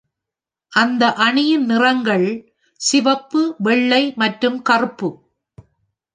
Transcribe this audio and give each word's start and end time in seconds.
அந்த 0.73 1.13
அணியின் 1.17 1.65
நிறங்கள் 1.65 2.25
சிவப்பு, 2.81 3.41
வெள்ளை 3.59 4.03
மற்றும் 4.17 4.59
கறுப்பு. 4.61 5.11